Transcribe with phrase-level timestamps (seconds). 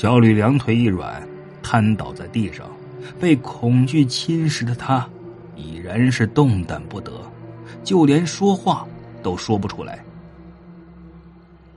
[0.00, 1.22] 小吕两腿一软，
[1.62, 2.66] 瘫倒在地上，
[3.20, 5.06] 被恐惧侵蚀的他
[5.54, 7.12] 已然是动弹不得，
[7.84, 8.88] 就连说话
[9.22, 10.02] 都说不出来。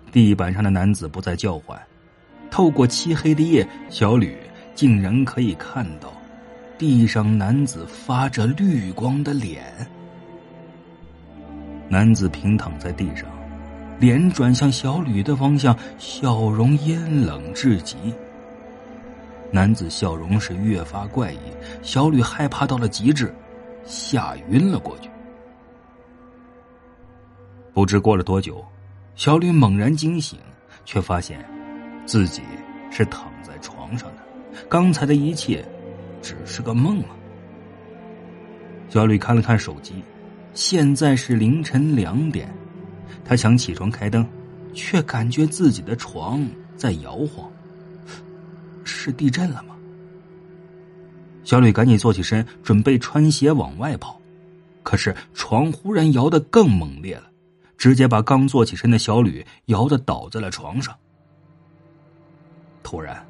[0.10, 1.78] 地板上的男子不再叫唤，
[2.50, 4.38] 透过漆黑的夜，小吕
[4.74, 6.14] 竟然可以看到
[6.78, 9.66] 地上男子发着绿光的脸。
[11.90, 13.28] 男子平躺在地上。
[14.00, 17.96] 脸转向小吕的方向，笑容阴冷至极。
[19.52, 21.38] 男子笑容是越发怪异，
[21.82, 23.34] 小吕害怕到了极致，
[23.86, 25.10] 吓晕了过去。
[27.74, 28.66] 不知过了多久，
[29.16, 30.40] 小吕猛然惊醒，
[30.86, 31.44] 却发现
[32.06, 32.42] 自己
[32.92, 34.24] 是躺在床上的，
[34.68, 35.64] 刚才的一切
[36.22, 37.10] 只是个梦啊！
[38.90, 40.04] 小吕看了看手机，
[40.54, 42.52] 现在是凌晨两点。
[43.24, 44.28] 他想起床开灯，
[44.74, 47.50] 却感觉自己的床在摇晃。
[48.84, 49.76] 是地震了吗？
[51.44, 54.20] 小吕赶紧坐起身，准备穿鞋往外跑，
[54.82, 57.24] 可是床忽然摇得更猛烈了，
[57.78, 60.96] 直接把刚坐起身的小吕摇得倒在了床上。
[62.82, 63.26] 突然，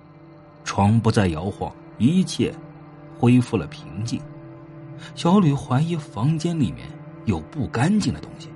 [0.63, 2.53] 床不再摇晃，一切
[3.17, 4.21] 恢复了平静。
[5.15, 6.87] 小吕怀疑房间里面
[7.25, 8.47] 有不干净的东西。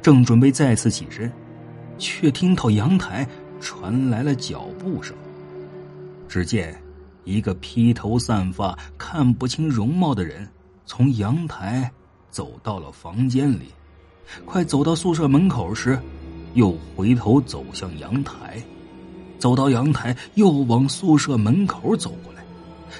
[0.00, 1.30] 正准备再次起身，
[1.98, 3.26] 却听到阳台
[3.60, 5.14] 传来了脚步声。
[6.28, 6.76] 只见
[7.24, 10.48] 一个披头散发、看不清容貌的人
[10.86, 11.90] 从阳台
[12.30, 13.66] 走到了房间里，
[14.44, 15.98] 快走到宿舍门口时，
[16.54, 18.62] 又回头走向阳台，
[19.38, 22.42] 走到阳台又往宿舍门口走过来，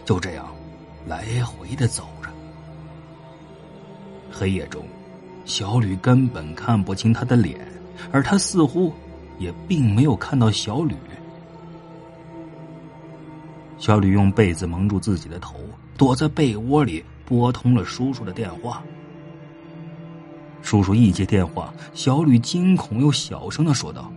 [0.05, 0.47] 就这样
[1.07, 2.29] 来回的走着。
[4.31, 4.85] 黑夜中。
[5.45, 7.59] 小吕根本看不清他的脸，
[8.11, 8.93] 而他似乎
[9.39, 10.95] 也并没有看到小吕。
[13.79, 15.57] 小吕用被子蒙住自己的头，
[15.97, 18.83] 躲在被窝里，拨通了叔叔的电话。
[20.63, 24.13] 叔叔一接电话，小吕惊恐又小声的说道：“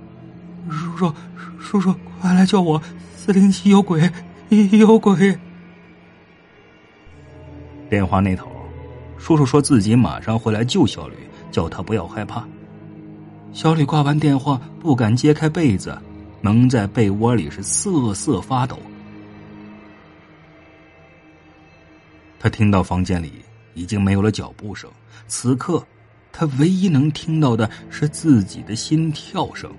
[0.69, 1.13] 叔叔，
[1.59, 2.79] 叔叔，快来救我！
[3.15, 4.11] 四零七有鬼，
[4.49, 5.35] 有鬼！”
[7.89, 8.54] 电话那头。
[9.17, 11.15] 叔叔说自己马上会来救小吕，
[11.51, 12.45] 叫他不要害怕。
[13.53, 15.97] 小吕挂完电话，不敢揭开被子，
[16.41, 18.77] 蒙在被窝里是瑟瑟发抖。
[22.37, 23.33] 他听到房间里
[23.73, 24.91] 已经没有了脚步声，
[25.27, 25.83] 此刻
[26.31, 29.71] 他唯一能听到的是自己的心跳声。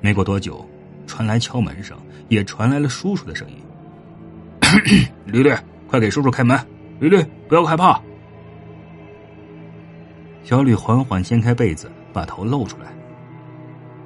[0.00, 0.66] 没过多久，
[1.06, 1.98] 传来敲门声，
[2.28, 3.56] 也传来了叔叔的声音
[5.26, 5.52] ：“吕吕，
[5.88, 6.58] 快给叔叔开门。”
[7.00, 8.00] 吕吕，不要害怕。
[10.42, 12.86] 小吕缓缓掀开被子，把头露出来。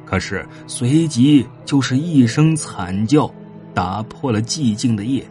[0.05, 3.33] 可是随即就是一声惨叫，
[3.73, 5.25] 打破了寂静的夜。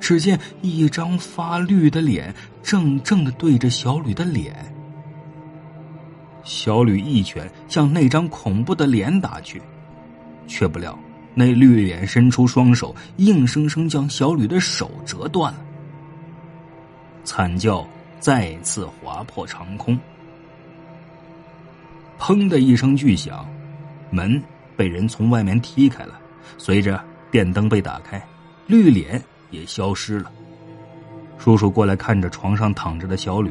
[0.00, 4.54] 只见一张发绿的脸，正正的对着小吕的脸。
[6.44, 9.60] 小吕一拳向那张恐怖的脸打去，
[10.46, 10.98] 却不料
[11.34, 15.60] 那绿脸伸出双手，硬生生将小吕的手折断了。
[17.24, 17.86] 惨叫
[18.20, 19.98] 再次划破长空，
[22.18, 23.46] 砰的一声巨响，
[24.10, 24.42] 门
[24.76, 26.20] 被人从外面踢开了。
[26.58, 28.22] 随着电灯被打开，
[28.66, 29.20] 绿脸
[29.50, 30.30] 也消失了。
[31.38, 33.50] 叔叔过来看着床上躺着的小吕，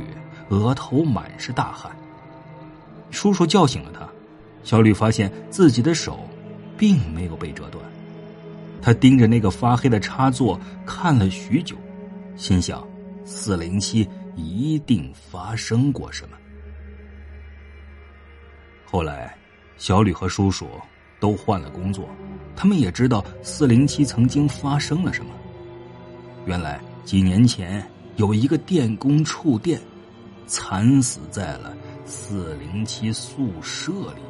[0.50, 1.92] 额头满是大汗。
[3.12, 4.08] 叔叔叫醒了他，
[4.64, 6.28] 小吕发现自己的手
[6.78, 7.84] 并没有被折断。
[8.82, 11.76] 他盯着那个发黑的插座看了许久，
[12.36, 12.86] 心想。
[13.26, 16.38] 四零七一定发生过什么。
[18.86, 19.36] 后来，
[19.78, 20.68] 小吕和叔叔
[21.20, 22.08] 都换了工作，
[22.56, 25.32] 他们也知道四零七曾经发生了什么。
[26.46, 27.84] 原来几年前
[28.18, 29.82] 有一个电工触电，
[30.46, 34.22] 惨死在了四零七宿舍里。